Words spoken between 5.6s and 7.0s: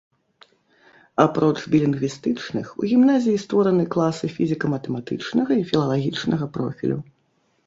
і філалагічнага профілю.